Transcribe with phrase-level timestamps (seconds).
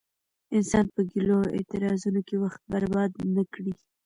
[0.55, 3.73] انسان په ګيلو او اعتراضونو کې وخت برباد نه کړي.